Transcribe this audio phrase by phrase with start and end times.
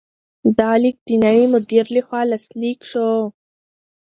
[0.59, 3.09] دا لیک د نوي مدیر لخوا لاسلیک شو.